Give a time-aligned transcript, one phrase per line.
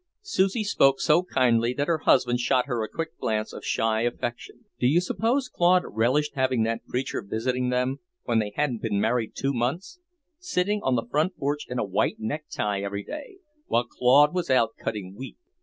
[0.23, 4.65] Susie spoke so kindly that her husband shot her a quick glance of shy affection.
[4.79, 9.33] "Do you suppose Claude relished having that preacher visiting them, when they hadn't been married
[9.35, 9.99] two months?
[10.39, 13.37] Sitting on the front porch in a white necktie every day,
[13.67, 15.37] while Claude was out cutting wheat?"